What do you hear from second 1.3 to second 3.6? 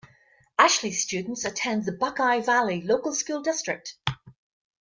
attend the Buckeye Valley Local School